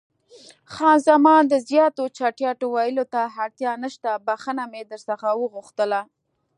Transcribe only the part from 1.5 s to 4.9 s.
زیاتو چټیاتو ویلو ته اړتیا نشته، بښنه مې